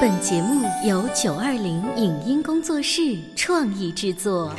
[0.00, 4.52] 本节目由九二零影音工作室创意制作。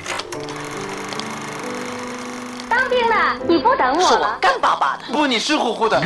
[2.69, 4.37] 当兵了，你不等我了？
[4.39, 6.01] 干巴巴的，不，你湿乎乎的。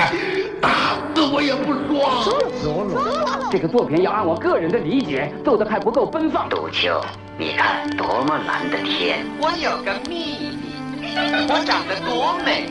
[0.62, 0.70] 打
[1.16, 3.50] 死我也不说。
[3.52, 6.50] 这个作品要按我个人的理解做的还不够奔放。
[6.50, 7.02] 杜秋，
[7.38, 9.26] 你看多么蓝的天！
[9.40, 11.16] 我有个秘密，
[11.50, 12.70] 我长得多美，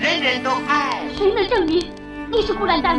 [0.00, 1.02] 人人都爱。
[1.16, 1.92] 谁能证明
[2.30, 2.98] 你是孤兰丹？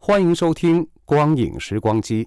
[0.00, 2.24] 欢迎收听《光影时光机》。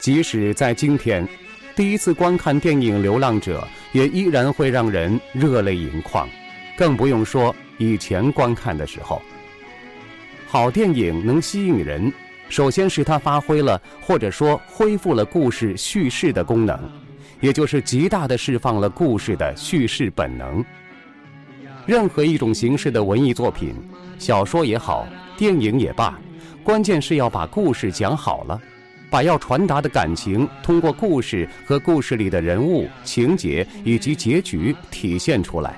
[0.00, 1.28] 即使在今天，
[1.76, 3.60] 第一次观看电影《流浪者》
[3.96, 6.28] 也依然会让人热泪盈眶，
[6.76, 9.20] 更不用说以前观看的时候。
[10.48, 12.12] 好电影能吸引人，
[12.48, 16.90] 首先是它发挥了或者说恢复了故事叙事的功能，
[17.40, 20.64] 也就是极大的释放了故事的叙事本能。
[21.86, 23.74] 任何一种形式的文艺作品，
[24.18, 26.18] 小说也好，电影也罢。
[26.62, 28.60] 关键是要把故事讲好了，
[29.08, 35.74] 把要传达的感情通过故事和故事里的人物、情节以及结局体现出来。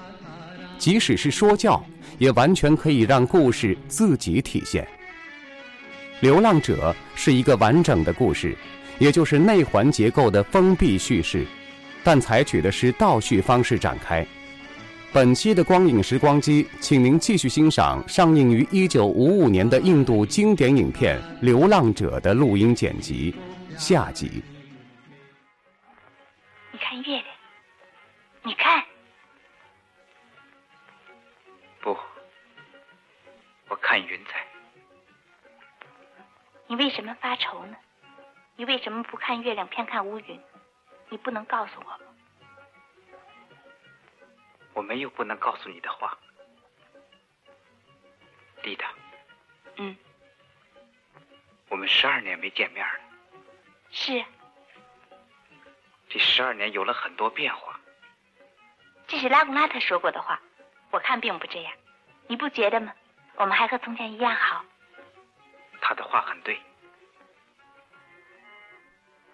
[0.78, 1.82] 即使是说教，
[2.18, 4.82] 也完全可以让故事自己体现。
[6.20, 8.56] 《流浪者》是一个完整的故事，
[8.98, 11.46] 也就是内环结构的封闭叙事，
[12.02, 14.26] 但采取的是倒叙方式展开。
[15.14, 23.34] 本期的光影时光机，请您继续欣赏上映于一九五五年的印度经典影片《流浪者》的录音剪辑，
[23.76, 24.42] 下集。
[26.70, 27.24] 你看月亮，
[28.42, 28.82] 你看。
[31.82, 31.94] 不，
[33.68, 34.42] 我看云彩。
[36.68, 37.76] 你为什么发愁呢？
[38.56, 40.40] 你为什么不看月亮，偏看乌云？
[41.10, 41.98] 你不能告诉我吗？
[44.74, 46.16] 我没有不能告诉你的话，
[48.62, 48.92] 丽达。
[49.76, 49.96] 嗯。
[51.68, 53.00] 我们十二年没见面了。
[53.90, 54.24] 是。
[56.08, 57.80] 这十二年有了很多变化。
[59.06, 60.40] 这是拉古拉特说过的话，
[60.90, 61.72] 我看并不这样，
[62.26, 62.94] 你不觉得吗？
[63.36, 64.64] 我们还和从前一样好。
[65.80, 66.60] 他的话很对。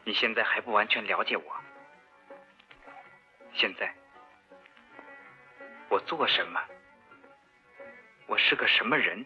[0.04, 1.56] 你现在还不完全了解我。
[3.54, 3.94] 现在。
[5.88, 6.60] 我做什么？
[8.26, 9.24] 我是个什么人？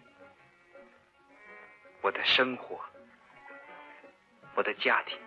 [2.01, 2.81] 我的生活，
[4.55, 5.19] 我的家庭，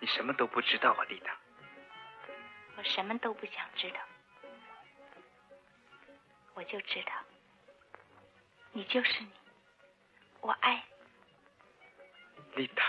[0.00, 1.36] 你什么都不知道啊，丽达。
[2.76, 4.00] 我什么都不想知道，
[6.54, 7.12] 我就知道，
[8.72, 9.30] 你就是你，
[10.40, 10.82] 我爱
[12.54, 12.62] 你。
[12.62, 12.84] 丽达，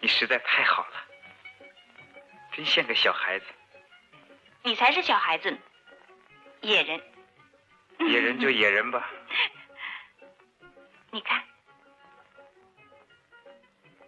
[0.00, 1.04] 你实在太好了，
[2.52, 3.46] 真像个小孩子。
[4.68, 5.56] 你才是小孩子呢，
[6.60, 7.00] 野人。
[8.00, 9.10] 野人就野人吧。
[11.10, 11.42] 你看，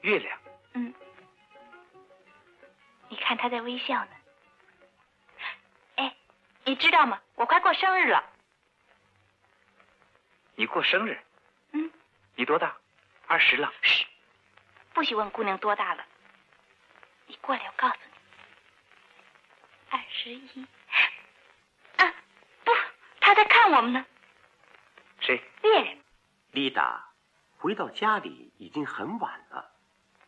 [0.02, 0.38] 月亮。
[0.74, 0.92] 嗯。
[3.08, 4.10] 你看他在微笑呢。
[5.96, 6.14] 哎，
[6.64, 7.18] 你知道吗？
[7.36, 8.22] 我快过生日了。
[10.56, 11.18] 你过生日？
[11.72, 11.90] 嗯。
[12.34, 12.76] 你多大？
[13.26, 13.72] 二十了。
[13.80, 14.06] 嘘，
[14.92, 16.04] 不许问姑娘多大了。
[17.28, 18.09] 你过来，我告诉你。
[19.90, 20.66] 二十一，
[21.96, 22.14] 啊，
[22.64, 22.70] 不，
[23.20, 24.06] 他在看我们呢。
[25.20, 25.42] 谁？
[25.62, 25.98] 猎人。
[26.52, 27.04] 丽达，
[27.58, 29.72] 回到家里已经很晚了，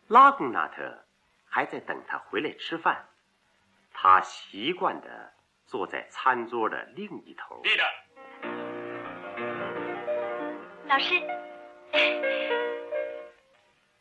[0.09, 1.05] 拉贡纳特
[1.49, 3.09] 还在等他回来吃饭。
[3.93, 5.33] 他习惯的
[5.65, 7.61] 坐在餐桌的另一头。
[7.63, 7.85] 丽达，
[10.89, 11.21] 老师，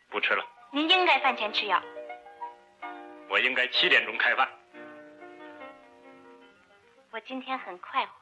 [0.10, 0.44] 不吃了。
[0.72, 1.82] 您应该饭前吃药。
[3.30, 4.50] 我应该七点钟开饭。
[7.12, 8.14] 我今天很快活。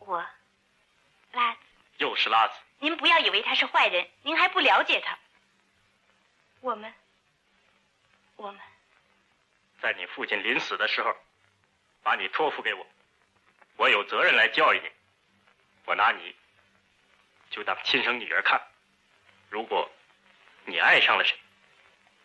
[0.00, 0.26] 我，
[1.32, 1.58] 拉子。
[1.98, 2.54] 又是拉子。
[2.80, 5.16] 您不要以为他是坏人，您还不了解他。
[6.60, 6.92] 我们，
[8.34, 8.60] 我们，
[9.80, 11.14] 在你父亲临死的时候，
[12.02, 12.84] 把你托付给我，
[13.76, 14.90] 我有责任来教育你。
[15.84, 16.34] 我拿你，
[17.50, 18.60] 就当亲生女儿看。
[19.48, 19.88] 如果，
[20.64, 21.38] 你爱上了谁，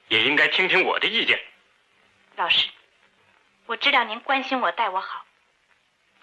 [0.07, 1.39] 也应该听听我的意见。
[2.35, 2.67] 老师，
[3.67, 5.23] 我知道您关心我，待我好。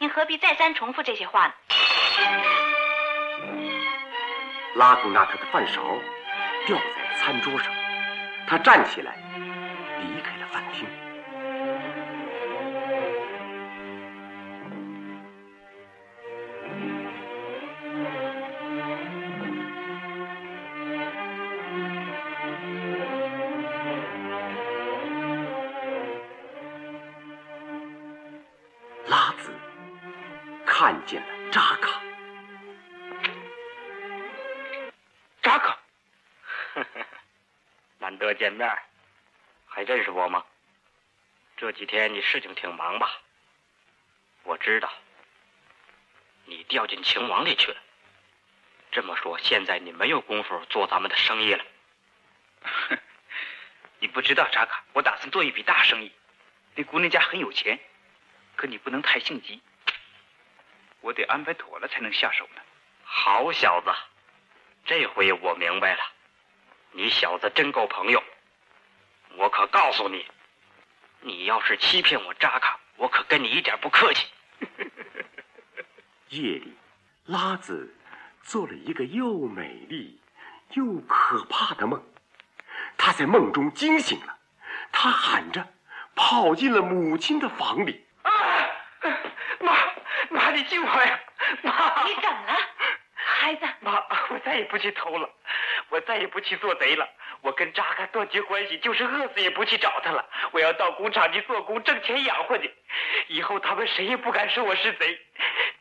[0.00, 1.52] 您何必再三重复这些话呢？
[4.76, 5.82] 拉古纳特的饭勺
[6.66, 7.72] 掉在餐桌上，
[8.46, 9.16] 他站起来
[10.00, 10.86] 离开了饭厅。
[38.28, 38.78] 难得见面，
[39.66, 40.44] 还认识我吗？
[41.56, 43.22] 这几天你事情挺忙吧？
[44.42, 44.92] 我知道，
[46.44, 47.80] 你掉进情网里去了。
[48.92, 51.64] 这么说，现在你没有功夫做咱们的生意了。
[54.00, 56.12] 你不知道，扎卡，我打算做一笔大生意。
[56.74, 57.80] 那姑娘家很有钱，
[58.56, 59.62] 可你不能太性急，
[61.00, 62.60] 我得安排妥了才能下手呢。
[63.04, 63.90] 好小子，
[64.84, 66.02] 这回我明白了，
[66.98, 68.20] 你小子真够朋友。
[69.36, 70.26] 我可告诉你，
[71.20, 74.26] 你要是欺骗我扎卡，我可跟你一点不客气。
[76.30, 76.76] 夜里，
[77.26, 77.94] 拉子
[78.42, 80.20] 做了一个又美丽
[80.72, 82.04] 又可怕的梦。
[82.96, 84.36] 他在梦中惊醒了，
[84.90, 85.68] 他喊着，
[86.16, 88.04] 跑进了母亲的房里。
[88.22, 88.32] 啊！
[89.60, 89.72] 妈，
[90.30, 91.20] 妈，你救我呀！
[91.62, 92.58] 妈，你怎么了，
[93.14, 93.64] 孩子？
[93.82, 95.30] 妈，我再也不去偷了，
[95.90, 97.08] 我再也不去做贼了。
[97.40, 100.28] 我跟扎克断绝关系，就是饿死也不去找他了。
[100.52, 102.70] 我要到工厂去做工，挣钱养活你。
[103.28, 105.20] 以后他们谁也不敢说我是贼，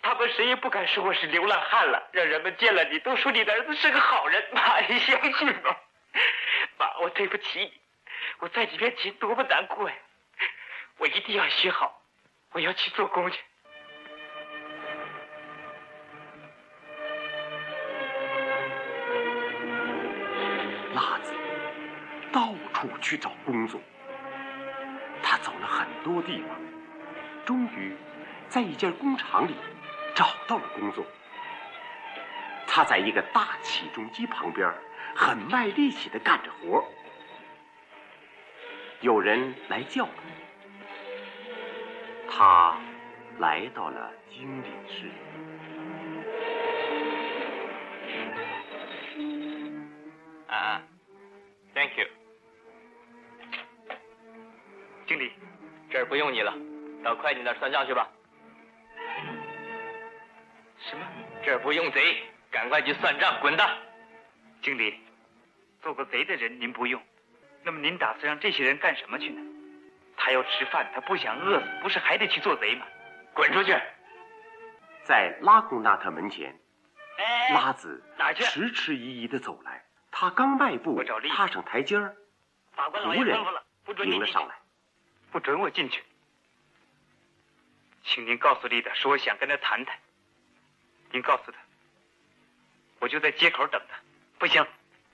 [0.02, 2.08] 他们谁也不敢说我是流浪汉了。
[2.12, 4.48] 让人们见了你都说你的儿子是个好人。
[4.52, 5.76] 妈，你相信吗？
[6.78, 7.74] 妈，我对不起你，
[8.40, 9.96] 我在你面前多么难过呀！
[11.00, 12.02] 我一定要学好，
[12.52, 13.40] 我要去做工去。
[22.78, 23.82] 处去找工作，
[25.24, 26.56] 他走了很多地方，
[27.44, 27.96] 终于
[28.48, 29.56] 在一家工厂里
[30.14, 31.04] 找到了工作。
[32.68, 34.72] 他在一个大起重机旁边，
[35.16, 36.88] 很卖力气的干着活。
[39.02, 40.06] 有人来叫
[42.30, 42.78] 他，他
[43.40, 45.10] 来到了经理室。
[50.48, 50.84] 啊
[51.74, 52.06] ，Thank you，
[55.08, 55.32] 经理，
[55.90, 56.54] 这儿不用你了，
[57.02, 58.10] 到会计那儿算账去吧。
[60.80, 61.08] 什么？
[61.44, 63.78] 这儿不用贼，赶快去算账，滚蛋！
[64.62, 65.00] 经理，
[65.82, 67.02] 做个贼的人您不用，
[67.64, 69.42] 那么您打算让这些人干什么去呢？
[70.18, 72.86] 他要吃饭，他不想饿死，不是还得去做贼吗？
[73.34, 73.74] 滚出去！
[75.04, 76.54] 在拉古纳特门前，
[77.18, 79.86] 哎，拉子哪去迟迟疑疑的走来。
[80.12, 82.14] 他刚迈步踏上台阶儿，
[83.86, 84.56] 不准你进去迎了上来。
[85.32, 86.04] 不准我进去。
[88.04, 89.98] 请您告诉丽达，说我想跟他谈谈。
[91.12, 91.58] 您告诉他，
[93.00, 93.98] 我就在街口等他。
[94.40, 94.66] 不行，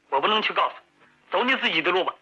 [0.10, 0.75] 我不能去告诉，
[1.31, 2.13] 走你自己的路吧。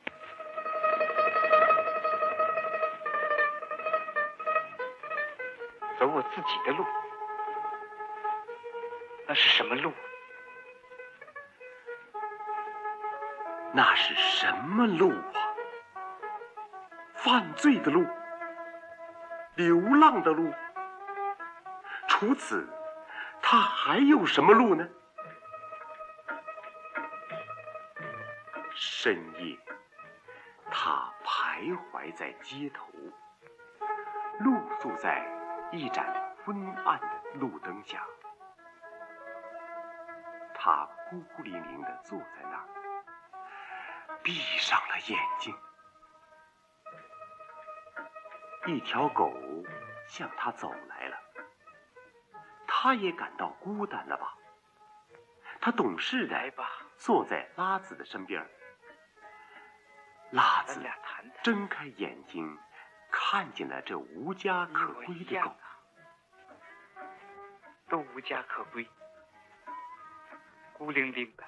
[5.99, 6.85] 走我自己的路，
[9.27, 9.93] 那是什么路？
[13.73, 15.40] 那是什么路啊？
[17.23, 18.03] 犯罪的路，
[19.53, 20.51] 流浪的路。
[22.07, 22.67] 除此，
[23.39, 24.87] 他还有什么路呢？
[28.73, 29.55] 深夜，
[30.71, 32.87] 他徘徊在街头，
[34.39, 35.23] 露宿在
[35.71, 36.03] 一盏
[36.43, 38.03] 昏暗的路灯下。
[40.55, 42.65] 他孤零零地坐在那儿。
[44.23, 45.55] 闭上了眼睛，
[48.71, 49.33] 一条狗
[50.07, 51.17] 向他走来了。
[52.65, 54.33] 他也感到孤单了吧？
[55.59, 56.53] 他懂事的，
[56.97, 58.43] 坐在拉子的身边。
[60.31, 60.81] 拉子。
[61.43, 62.57] 睁开眼睛，
[63.11, 65.55] 看见了这无家可归的狗。
[67.89, 68.87] 都无家可归，
[70.73, 71.43] 孤零零的。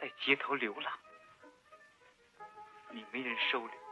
[0.00, 0.92] 在街头流浪，
[2.90, 3.87] 你没人收留。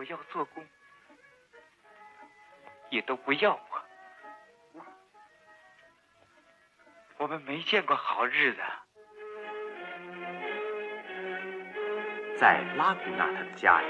[0.00, 0.66] 我要做工，
[2.88, 4.82] 也都不要我。
[7.18, 8.62] 我们没见过好日子。
[12.38, 13.88] 在拉古纳特的家里，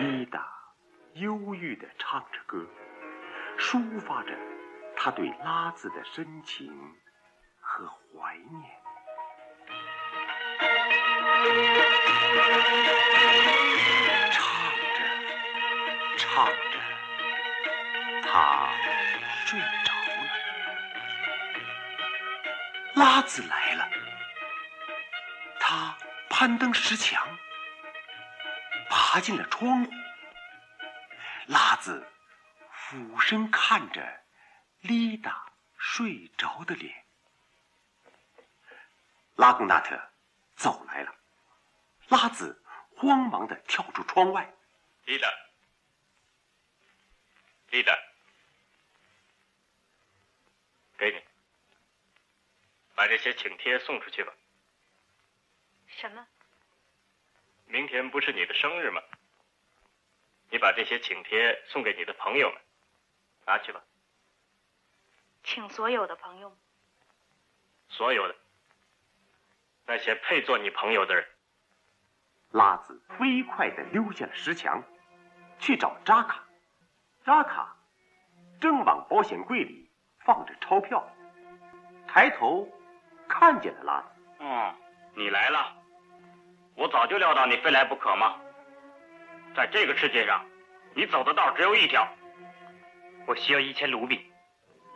[0.00, 0.48] 丽达
[1.16, 2.66] 忧郁的唱着歌，
[3.58, 4.34] 抒发着
[4.96, 6.96] 他对拉子的深情
[7.60, 8.74] 和怀念。
[16.36, 16.78] 唱着，
[18.22, 18.70] 他
[19.46, 20.20] 睡着了。
[22.94, 23.88] 拉子来了，
[25.58, 25.96] 他
[26.28, 27.26] 攀登石墙，
[28.90, 29.90] 爬进了窗户。
[31.46, 32.06] 拉子
[32.70, 34.06] 俯身看着
[34.80, 35.46] 丽达
[35.78, 37.02] 睡着的脸。
[39.36, 39.98] 拉贡纳特
[40.54, 41.14] 走来了，
[42.08, 42.62] 拉子
[42.94, 44.52] 慌忙的跳出窗外。
[45.06, 45.28] 丽达，
[47.76, 47.94] 丽达，
[50.96, 51.22] 给你，
[52.94, 54.32] 把这些请帖送出去吧。
[55.86, 56.26] 什么？
[57.66, 59.02] 明天不是你的生日吗？
[60.48, 62.58] 你把这些请帖送给你的朋友们，
[63.44, 63.84] 拿去吧。
[65.44, 66.58] 请所有的朋友们。
[67.90, 68.34] 所有的
[69.84, 71.28] 那些配做你朋友的人。
[72.52, 74.82] 拉子飞快地溜下了石墙，
[75.58, 76.45] 去找扎卡。
[77.26, 77.76] 扎卡
[78.60, 79.90] 正往保险柜里
[80.24, 81.04] 放着钞票，
[82.06, 82.68] 抬头
[83.28, 84.08] 看见了拉子。
[84.38, 84.74] 嗯，
[85.16, 85.74] 你来了，
[86.76, 88.36] 我早就料到你非来不可嘛。
[89.56, 90.46] 在这个世界上，
[90.94, 92.06] 你走的道只有一条。
[93.26, 94.32] 我需要一千卢比，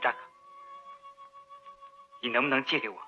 [0.01, 0.19] 扎卡，
[2.23, 3.03] 你能不能借给我？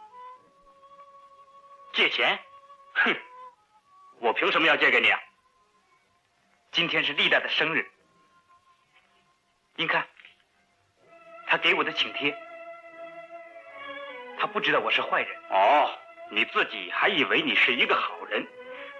[1.93, 2.41] 借钱？
[2.95, 3.17] 哼，
[4.19, 5.21] 我凭什么要借给你啊？
[6.73, 7.89] 今天是丽达的生日，
[9.83, 10.07] 您看，
[11.49, 12.33] 他给我的请帖，
[14.39, 15.37] 他不知道我是坏人。
[15.51, 15.91] 哦，
[16.31, 18.47] 你自己还以为你是一个好人，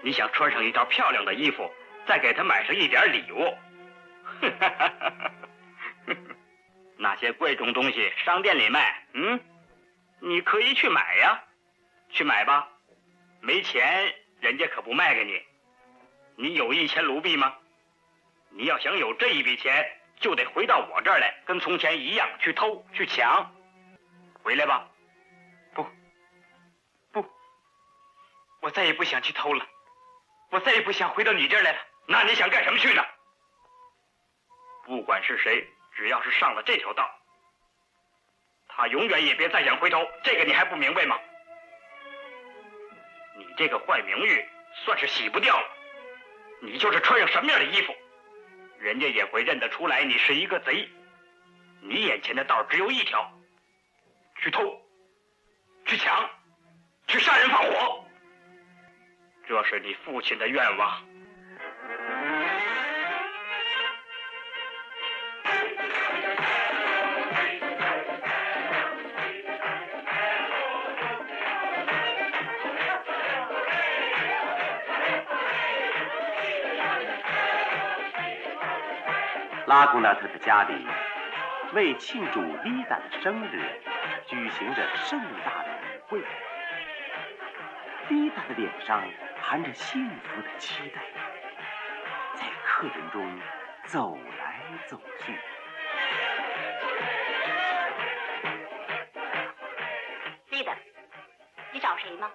[0.01, 1.73] 你想穿上一套漂亮的衣服。
[2.05, 3.57] 再给他买上一点礼物，
[6.99, 9.39] 那些贵重东西商店里卖，嗯，
[10.19, 11.41] 你可以去买呀，
[12.09, 12.67] 去买吧，
[13.39, 15.41] 没钱人家可不卖给你。
[16.35, 17.55] 你有一千卢币吗？
[18.49, 19.89] 你要想有这一笔钱，
[20.23, 23.53] 就得回到我这儿来，跟从前一样去偷去抢。
[24.41, 24.87] 回来吧，
[25.73, 25.85] 不，
[27.11, 27.29] 不，
[28.61, 29.67] 我再也不想去偷了，
[30.49, 31.79] 我再也不想回到你这儿来了。
[32.07, 33.03] 那你想干什么去呢？
[34.85, 37.09] 不管是谁，只要是上了这条道，
[38.69, 40.07] 他永远也别再想回头。
[40.23, 41.19] 这个你还不明白吗？
[43.35, 44.45] 你这个坏名誉
[44.85, 45.67] 算是洗不掉了。
[46.61, 47.93] 你就是穿上什么样的衣服，
[48.83, 50.89] 人家也会认得出来你是一个贼。
[51.79, 53.31] 你眼前的道只有一条：
[54.41, 54.59] 去偷、
[55.85, 56.29] 去抢、
[57.07, 58.05] 去杀人放火。
[59.47, 61.01] 这是你父亲的愿望。
[79.73, 80.87] 拉古纳特的家里，
[81.73, 83.59] 为庆祝丽达的生日，
[84.27, 86.23] 举行着盛大的舞会。
[88.07, 89.03] 丽达的脸上
[89.41, 91.01] 含着幸福的期待，
[92.35, 93.39] 在客人中
[93.85, 95.39] 走来走去。
[100.51, 100.75] 丽达，
[101.71, 102.29] 你找谁吗？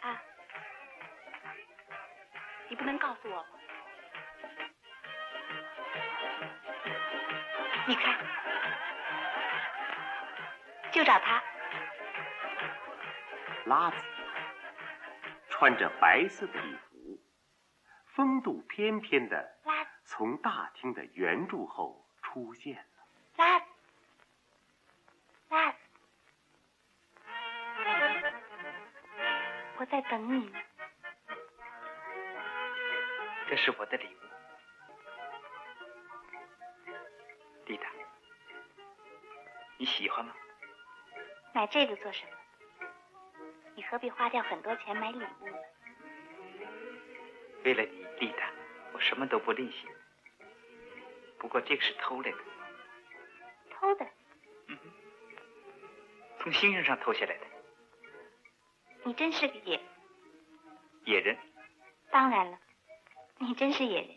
[0.00, 0.16] 啊，
[2.70, 3.44] 你不能告诉我
[7.88, 8.14] 你看，
[10.92, 11.42] 就找他。
[13.64, 13.96] 拉子
[15.48, 17.18] 穿着白色的礼服，
[18.04, 19.56] 风度翩翩的
[20.04, 22.82] 从大厅的圆柱后出现了。
[23.36, 23.66] 拉子，
[25.48, 25.78] 拉子，
[29.78, 30.58] 我在等你呢。
[33.48, 34.18] 这是我的礼物。
[41.58, 42.86] 买这个做什么？
[43.74, 45.58] 你何必花掉很多钱买礼物呢？
[47.64, 48.48] 为了你，丽达，
[48.92, 49.88] 我什么都不吝惜。
[51.36, 52.38] 不过这个是偷来的。
[53.70, 54.06] 偷的？
[54.68, 54.78] 嗯，
[56.38, 57.46] 从星星上偷下来的。
[59.02, 59.80] 你真是个野
[61.06, 61.36] 野人。
[62.12, 62.58] 当然了，
[63.38, 64.16] 你真是野人。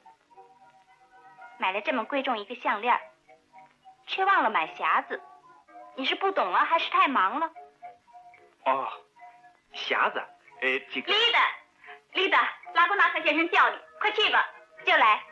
[1.57, 2.95] 买了这么贵重一个项链。
[4.05, 5.19] 却忘了买匣子，
[5.95, 7.51] 你是不懂了还是太忙了？
[8.65, 8.87] 哦，
[9.73, 10.19] 匣子，
[10.61, 11.11] 呃，这个。
[11.11, 11.39] 丽达，
[12.13, 14.45] 丽达，拉古纳克先生叫你，快去吧，
[14.85, 15.23] 就来。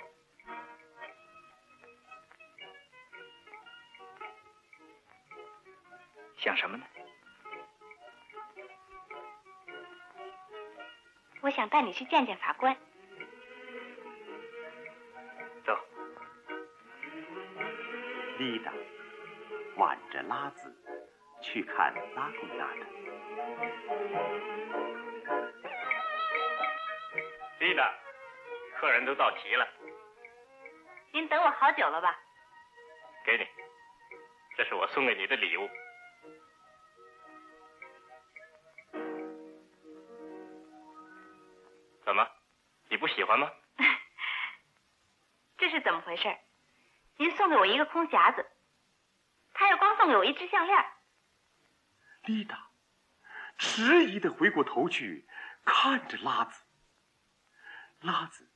[6.38, 6.86] 想什么呢？
[11.42, 12.75] 我想带你去见见法官。
[15.66, 15.78] 走。
[18.38, 18.72] 丽达
[19.80, 20.76] 挽着拉子
[21.42, 22.86] 去看拉贡纳的。
[27.60, 27.94] 丽达，
[28.78, 29.66] 客人都到齐了。
[31.14, 32.20] 您等我好久了吧？
[33.26, 33.48] 给你，
[34.58, 35.70] 这是我送给你的礼物。
[42.04, 42.28] 怎么，
[42.90, 43.50] 你不喜欢吗？
[45.58, 46.36] 这是怎么回事？
[47.18, 48.46] 您送给我一个空匣子，
[49.60, 50.86] 他又光送给我一只项链。
[52.24, 52.70] 丽达
[53.58, 55.28] 迟疑的回过头去
[55.66, 56.63] 看着拉子，
[58.00, 58.50] 拉子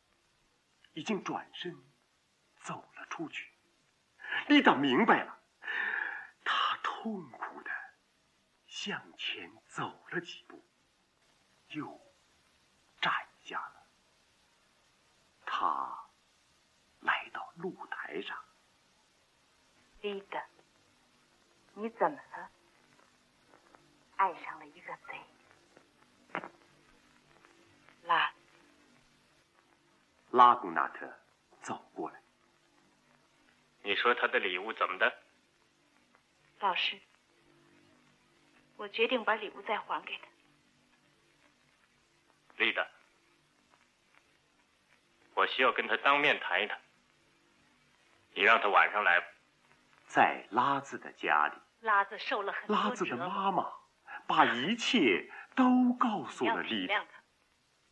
[0.93, 1.77] 已经转身
[2.61, 3.51] 走了出去。
[4.47, 5.41] 丽达明白了，
[6.45, 7.71] 他痛苦的
[8.65, 10.65] 向前走了几步，
[11.67, 11.99] 又
[13.01, 13.87] 站下了。
[15.45, 16.07] 他
[17.01, 18.41] 来到露台上。
[19.99, 20.41] 丽达，
[21.75, 22.49] 你怎么了？
[24.15, 26.41] 爱上了一个贼？
[28.03, 28.31] 拉
[30.31, 31.11] 拉古纳特
[31.61, 32.21] 走过来。
[33.81, 35.13] 你说他的礼物怎么的？
[36.59, 37.01] 老师，
[38.77, 40.27] 我决定把礼物再还给他。
[42.57, 42.87] 丽达，
[45.33, 46.79] 我需要跟他当面谈一谈。
[48.35, 49.27] 你让他晚上来吧。
[50.07, 53.71] 在拉子的家里，拉子受了很多拉子的妈妈
[54.25, 57.03] 把一切都告诉了丽达。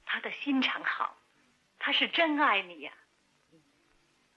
[0.06, 1.16] 他的心肠好，
[1.78, 2.92] 他是真爱你呀。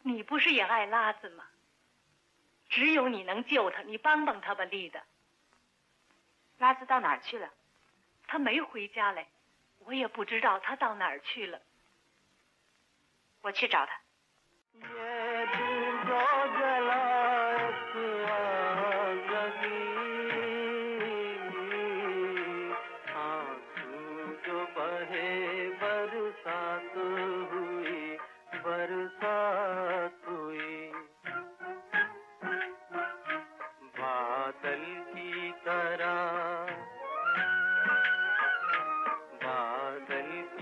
[0.02, 1.44] 你不是也爱拉子吗？
[2.68, 5.02] 只有你能救他，你帮帮他吧，丽的。
[6.58, 7.49] 拉子到哪儿去了？
[8.26, 9.26] 他没回家来，
[9.78, 11.60] 我也不知道他到哪儿去了。
[13.43, 14.00] 我去找他。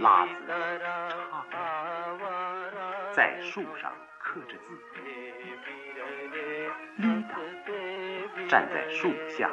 [0.02, 0.32] 拉子
[1.08, 1.46] 唱，
[3.12, 4.76] 在树上刻着字。
[6.96, 7.38] 丽达
[8.48, 9.48] 站在树下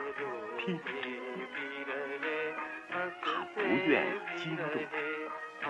[0.58, 0.80] 听，
[3.22, 4.04] 他不愿
[4.36, 4.66] 惊动
[5.62, 5.70] 他，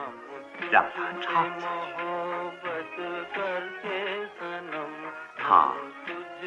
[0.71, 1.99] 让他唱下去。
[5.37, 5.73] 他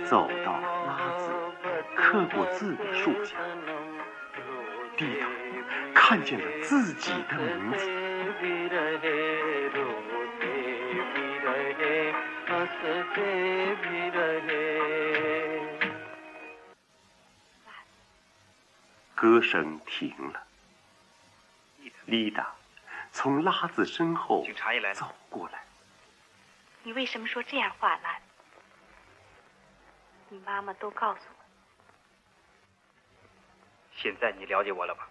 [0.04, 1.30] 走到拉子
[1.94, 3.36] 刻过字的树下，
[4.96, 5.28] 低头
[5.94, 8.01] 看见了自己的名字。
[19.14, 20.46] 歌声停了，
[22.06, 22.52] 丽达
[23.12, 24.44] 从拉子身后
[24.94, 25.62] 走过来。
[26.82, 28.24] 你为什么说这样话，拉子？
[30.28, 31.44] 你妈妈都告诉我。
[33.96, 35.08] 现在你了解我了吧？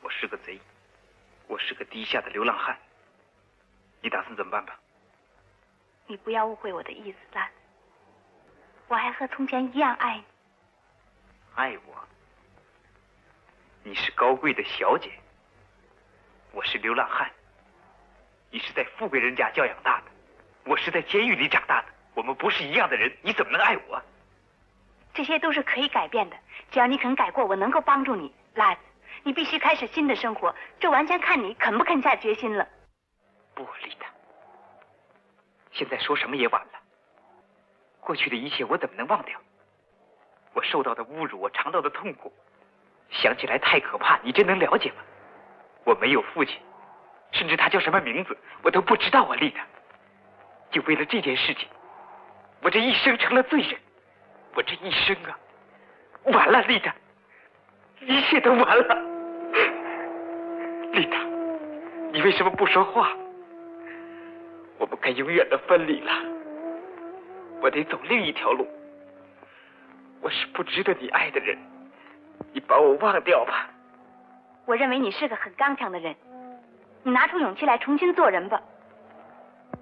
[0.00, 0.60] 我是个贼。
[1.52, 2.74] 我是个低下的流浪汉，
[4.00, 4.74] 你打算怎么办吧？
[6.06, 7.50] 你不要误会我的意思，啦。
[8.88, 10.24] 我还和从前一样爱你。
[11.54, 11.94] 爱我？
[13.82, 15.12] 你是高贵的小姐，
[16.52, 17.30] 我是流浪汉。
[18.50, 20.06] 你是在富贵人家教养大的，
[20.64, 24.02] 我是在监狱里长大的，我们不是一样的人，你怎么能爱我？
[25.12, 26.36] 这些都是可以改变的，
[26.70, 28.80] 只要你肯改过，我能够帮助你，拉子。
[29.24, 32.66] 你必须开始新的生活，这完全看你肯不肯下决心了。
[33.54, 34.06] 不，丽达，
[35.70, 36.80] 现在说什么也晚了。
[38.00, 39.38] 过去的一切我怎么能忘掉？
[40.54, 42.32] 我受到的侮辱，我尝到的痛苦，
[43.10, 44.18] 想起来太可怕。
[44.22, 44.96] 你真能了解吗？
[45.84, 46.60] 我没有父亲，
[47.30, 49.66] 甚至他叫什么名字我都不知道啊，丽达。
[50.70, 51.68] 就为了这件事情，
[52.60, 53.78] 我这一生成了罪人。
[54.54, 55.38] 我这一生啊，
[56.24, 56.94] 完了，丽达，
[58.06, 59.02] 一切都完了。
[60.92, 61.16] 丽达，
[62.12, 63.10] 你为什么不说话？
[64.78, 66.12] 我们该永远的分离了。
[67.60, 68.66] 我得走另一条路。
[70.20, 71.56] 我是不值得你爱的人，
[72.52, 73.70] 你把我忘掉吧。
[74.66, 76.14] 我认为你是个很刚强的人，
[77.02, 78.60] 你拿出勇气来重新做人吧。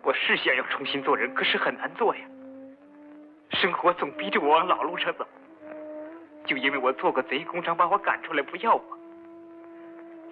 [0.03, 2.23] 我是想要重新做人，可是很难做呀。
[3.51, 5.27] 生活总逼着我往老路上走。
[6.47, 8.99] 就因为我做过贼，工厂把我赶出来不要我。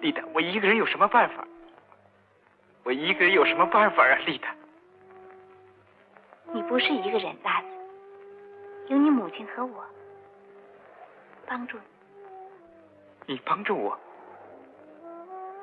[0.01, 1.45] 丽达，我一个人有什么办法？
[2.83, 4.55] 我一个人有什么办法啊，丽达？
[6.51, 7.67] 你不是一个人，拉子，
[8.87, 9.85] 有你母亲和我
[11.45, 11.83] 帮助你。
[13.33, 13.97] 你帮助我？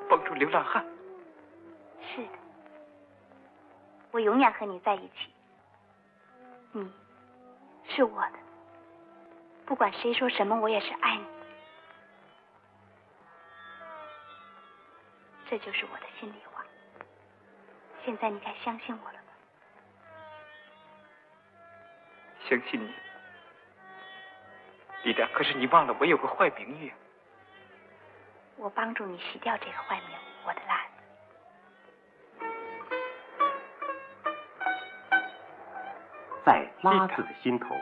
[0.09, 0.85] 帮助流浪汉？
[2.01, 2.29] 是的，
[4.11, 5.29] 我永远和你在一起。
[6.71, 6.89] 你
[7.89, 8.39] 是我的，
[9.67, 11.29] 不管谁说什么，我也是爱你的。
[15.49, 16.63] 这就是我的心里话。
[18.05, 19.33] 现在你该相信我了吧？
[22.47, 22.93] 相信你，
[25.03, 25.27] 丽达。
[25.33, 26.93] 可是你忘了，我有个坏名誉。
[28.55, 30.91] 我帮助你洗掉这个坏名，我的拉子。
[36.45, 37.75] 在拉子的心头，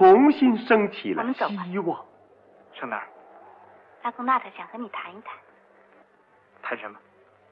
[0.00, 2.02] 重新升起了希望。
[2.72, 3.06] 上哪儿？
[4.02, 5.36] 拉贡纳特想和你谈一谈。
[6.62, 6.98] 谈什么？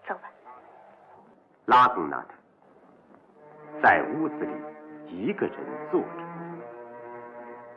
[0.07, 0.31] 走吧。
[1.67, 2.29] 拉贡纳特
[3.83, 4.55] 在屋子里
[5.09, 5.57] 一个人
[5.91, 6.09] 坐着，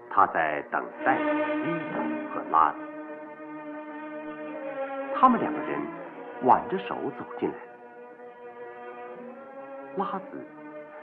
[0.10, 2.00] 他在等待伊达
[2.34, 2.78] 和拉子。
[5.20, 5.82] 他们两个人
[6.44, 7.58] 挽着手走进来，
[9.98, 10.48] 拉子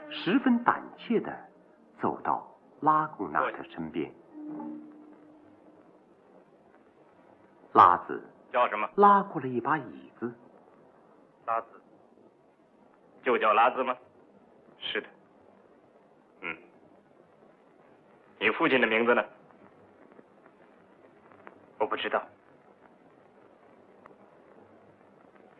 [0.09, 1.31] 十分胆怯的
[2.01, 2.43] 走到
[2.81, 4.11] 拉贡纳特身边。
[7.73, 8.89] 拉子叫什么？
[8.95, 10.33] 拉过了一把椅子。
[11.45, 11.67] 拉子，
[13.23, 13.95] 就叫拉子吗？
[14.79, 15.07] 是的。
[16.41, 16.57] 嗯。
[18.39, 19.23] 你父亲的名字呢？
[21.77, 22.21] 我不知道。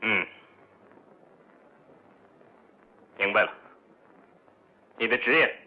[0.02, 0.26] 嗯，
[3.18, 3.52] 明白了。
[4.98, 5.59] 你的职业？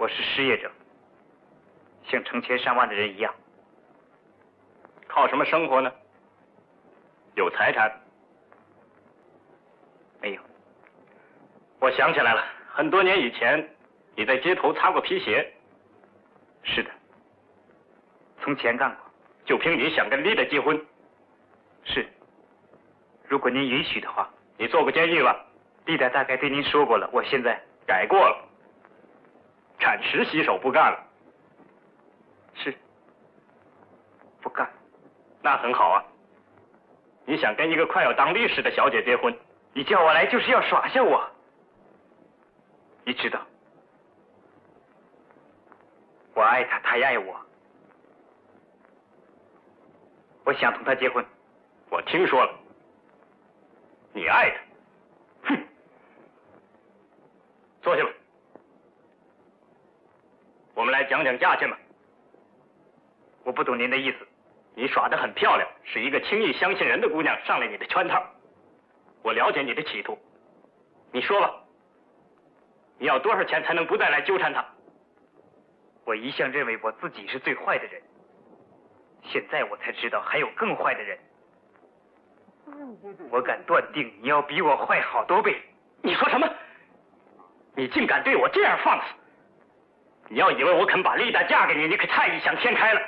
[0.00, 0.70] 我是失业者，
[2.04, 3.34] 像成千上万的人一样。
[5.06, 5.92] 靠什么生活呢？
[7.34, 8.00] 有财产？
[10.22, 10.40] 没有。
[11.80, 13.68] 我想起来了，很多年以前，
[14.16, 15.52] 你在街头擦过皮鞋。
[16.62, 16.90] 是的，
[18.40, 19.04] 从前干过。
[19.44, 20.82] 就凭你想跟丽达结婚？
[21.84, 22.08] 是。
[23.28, 25.44] 如果您允许的话，你坐过监狱吧？
[25.84, 27.06] 丽达大概对您说过了。
[27.12, 28.48] 我现在改过了，
[29.80, 31.06] 铲石洗手不干了。
[32.54, 32.72] 是，
[34.40, 34.70] 不干。
[35.42, 36.04] 那很好啊。
[37.24, 39.34] 你想跟一个快要当律师的小姐结婚？
[39.72, 41.28] 你叫我来就是要耍下我。
[43.04, 43.40] 你知道，
[46.34, 47.40] 我爱她，她爱我。
[50.44, 51.24] 我想同她结婚。
[51.88, 52.52] 我听说了。
[54.12, 54.50] 你爱
[55.42, 55.54] 她？
[55.54, 55.66] 哼！
[57.82, 58.10] 坐下吧，
[61.00, 61.78] 来讲讲价钱吧。
[63.42, 64.18] 我不懂您的意思。
[64.74, 68.22] 你耍得很漂亮，是一个轻易相信人的姑娘上了你的圈套。
[69.22, 70.18] 我了解你的企图，
[71.10, 71.54] 你说吧，
[72.98, 74.62] 你要多少钱才能不再来纠缠他？
[76.04, 78.02] 我一向认为我自己是最坏的人，
[79.22, 81.18] 现在我才知道还有更坏的人。
[83.30, 85.60] 我敢断定你要比我坏好多倍。
[86.02, 86.46] 你说什么？
[87.74, 89.14] 你竟敢对我这样放肆！
[90.32, 93.00] 你要以为我肯把丽达嫁给你，你可太异想天开了。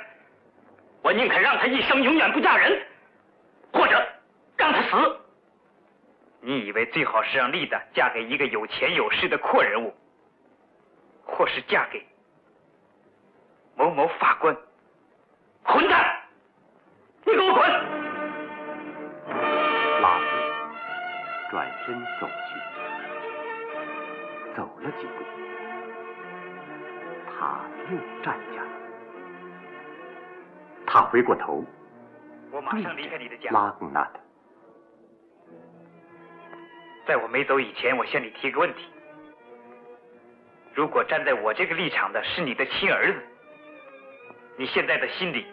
[1.01, 2.85] 我宁肯让她一生永远不嫁人，
[3.71, 4.05] 或者
[4.57, 5.19] 让她死。
[6.41, 9.95] 你以为最好是让丽达嫁给一个有钱有势的阔人物，
[11.23, 12.05] 或是嫁给
[13.77, 14.53] 某某法官？
[15.63, 16.21] 混蛋！
[17.23, 17.71] 你给我滚！
[20.01, 20.25] 拉子
[21.49, 22.59] 转身走去，
[24.57, 25.23] 走了几步，
[27.43, 27.59] 他
[27.91, 28.69] 又站下来。
[30.85, 31.65] 他回过头，
[32.51, 33.49] 我马上离开你的家。
[33.51, 34.19] 拉贡纳特，
[37.05, 38.85] 在我没走以前，我向你提个问题：
[40.73, 43.19] 如果站在我这个立场的是你的亲儿子，
[44.57, 45.45] 你现在的心里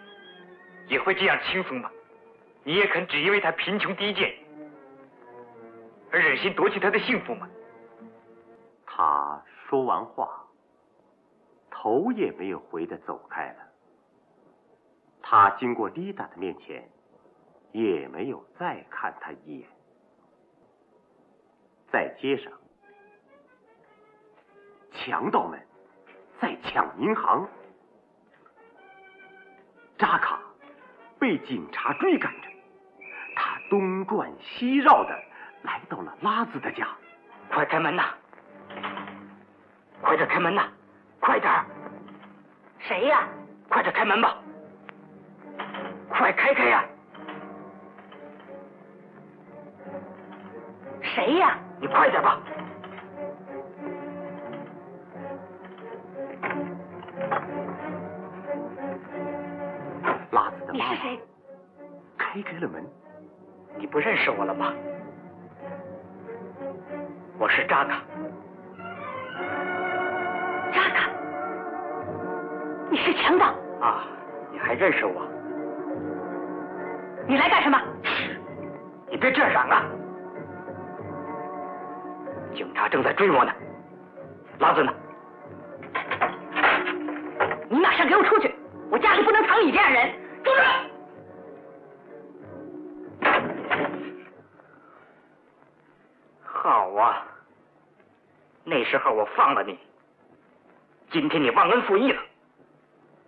[0.86, 1.90] 也会这样轻松吗？
[2.62, 4.32] 你也肯只因为他贫穷低贱
[6.12, 7.48] 而忍心夺去他的幸福吗？
[8.86, 10.28] 他说完话，
[11.82, 13.56] 头也没有回的走开了。
[15.22, 16.86] 他经过丽达的面前，
[17.72, 19.68] 也没有再看他一眼。
[21.90, 22.52] 在街上，
[24.92, 25.58] 强盗们
[26.38, 27.48] 在抢银行，
[29.96, 30.38] 扎卡
[31.18, 32.48] 被警察追赶着，
[33.34, 35.18] 他东转西绕的
[35.62, 36.86] 来到了拉子的家。
[37.48, 38.14] 快开门呐！
[40.02, 40.70] 快点开门呐！
[41.20, 41.52] 快点！
[42.78, 43.28] 谁呀？
[43.68, 44.36] 快点开门吧！
[46.08, 46.84] 快开开呀！
[51.02, 51.58] 谁呀？
[51.80, 52.40] 你快点吧！
[60.30, 61.20] 拉子的妈妈你是谁？
[62.16, 62.84] 开开了门，
[63.76, 64.72] 你不认识我了吗？
[67.38, 68.00] 我是扎卡。
[72.90, 74.04] 你是强盗，啊，
[74.50, 75.22] 你还认识我？
[77.28, 77.80] 你来干什么？
[79.08, 79.84] 你别这样嚷啊！
[82.52, 83.52] 警察正在追我呢。
[84.58, 84.92] 拉子呢？
[87.68, 88.52] 你马上给我出去！
[88.90, 90.10] 我家里不能藏你这样人。
[90.42, 90.62] 住手！
[96.42, 97.24] 好啊，
[98.64, 99.78] 那时候我放了你，
[101.12, 102.19] 今天你忘恩负义了，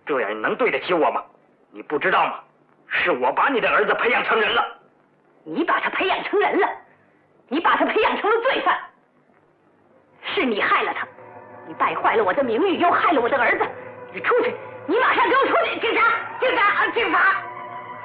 [0.07, 1.23] 这样你能对得起我吗？
[1.71, 2.41] 你不知道吗？
[2.89, 4.63] 是我把你的儿子培养成人了。
[5.45, 6.69] 你把他培养成人了，
[7.49, 8.79] 你把他培养成了罪犯，
[10.23, 11.09] 是你害了他，
[11.67, 13.67] 你败坏了我的名誉，又害了我的儿子。
[14.13, 14.55] 你出去！
[14.87, 15.81] 你马上给我出去！
[15.81, 16.03] 警察！
[16.39, 16.63] 警察！
[16.63, 17.43] 啊警察！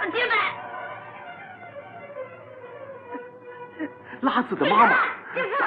[0.10, 0.36] 进来！
[4.22, 4.98] 拉子的妈妈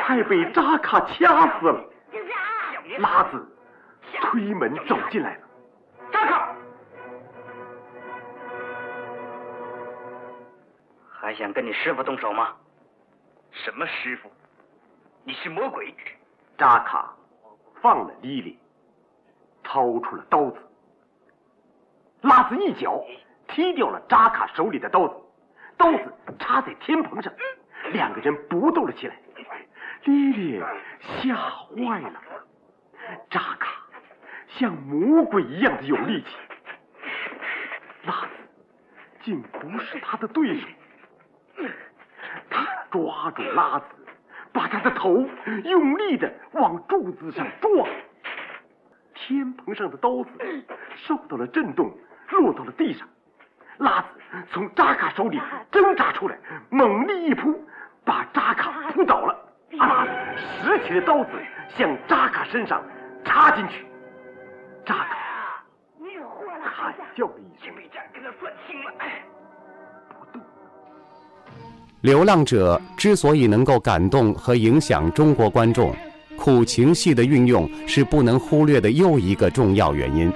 [0.07, 1.85] 快被扎卡掐死了。
[2.11, 2.35] 警察！
[2.99, 3.47] 拉子
[4.21, 5.40] 推门走进来了。
[11.31, 12.57] 还想跟你师傅动手吗？
[13.53, 14.29] 什么师傅？
[15.23, 15.95] 你是魔鬼！
[16.59, 17.14] 扎卡
[17.81, 18.59] 放了莉莉，
[19.62, 20.59] 掏出了刀子。
[22.23, 23.01] 拉子一脚
[23.47, 25.14] 踢掉了扎卡手里的刀子，
[25.77, 27.33] 刀子插在天棚上，
[27.93, 29.14] 两个人搏斗了起来。
[30.03, 30.61] 莉莉
[31.23, 32.21] 吓坏了，
[33.31, 33.87] 扎卡
[34.49, 36.29] 像魔鬼一样的有力气，
[38.03, 38.31] 拉子
[39.23, 40.66] 竟不是他的对手。
[42.90, 43.85] 他抓住拉子，
[44.53, 45.24] 把他的头
[45.64, 47.88] 用力的往柱子上撞。
[49.14, 50.31] 天棚上的刀子
[50.96, 51.90] 受到了震动，
[52.31, 53.07] 落到了地上。
[53.79, 54.09] 拉子
[54.50, 56.37] 从扎卡手里挣扎出来，
[56.70, 57.64] 猛力一扑，
[58.05, 59.37] 把扎卡扑倒了。
[59.72, 61.31] 拉子拾起了刀子，
[61.68, 62.83] 向扎卡身上
[63.24, 63.87] 插进去。
[64.85, 65.16] 扎卡
[66.62, 67.72] 惨叫了一声，
[68.12, 68.92] 跟他算清了。
[72.03, 75.95] 流浪者之所以能够感动和影响中国观众，
[76.35, 80.33] 苦情戏的运用是不能忽略的又一个重要原因。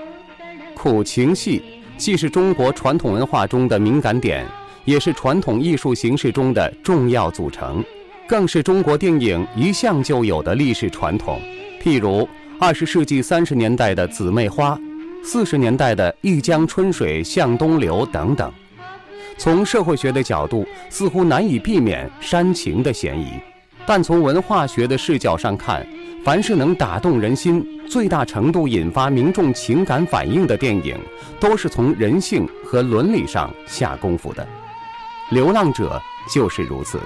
[0.74, 1.62] 苦情戏
[1.96, 4.46] 既是中国传统文化中的敏感点，
[4.84, 7.82] 也是传统艺术形式中的重要组成，
[8.28, 11.40] 更是中国电影一向就有的历史传统。
[11.82, 12.28] 譬如
[12.60, 14.76] 二十世纪三十年代的《姊妹花》，
[15.24, 18.52] 四十年代的《一江春水向东流》等等。
[19.36, 23.32] 从社会学的角度，似乎难以避免煽情的嫌疑，
[23.84, 25.86] 但从文化学的视角上看，
[26.24, 30.96] 凡是能打动人心、最大程度引发民众情感反应的电影，
[31.38, 34.42] 都是从人性和伦理上下功夫的。
[35.34, 36.00] 《流浪者》
[36.34, 36.98] 就是如此，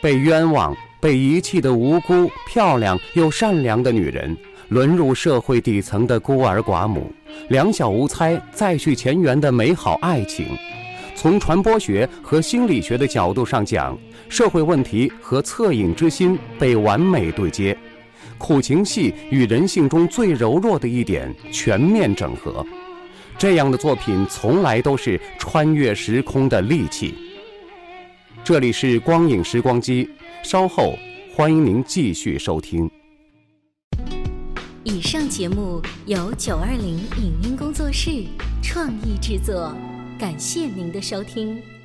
[0.00, 4.36] 被冤枉、被遗弃的无辜、漂亮又善良的女人，
[4.68, 7.12] 沦入社会底层的孤儿寡母，
[7.48, 10.46] 两小无猜、再续前缘的美好爱情。
[11.16, 13.98] 从传播学和心理学的角度上讲，
[14.28, 17.76] 社会问题和恻隐之心被完美对接，
[18.36, 22.64] 苦情戏与人性中最柔弱的一点全面整合。
[23.38, 27.14] 这样的作品从来都是穿越时空的利器。
[28.44, 30.08] 这里是光影时光机，
[30.42, 30.98] 稍后
[31.34, 32.88] 欢迎您继续收听。
[34.84, 38.24] 以上节目由九二零影音工作室
[38.62, 39.74] 创意制作。
[40.18, 41.75] 感谢您的收听。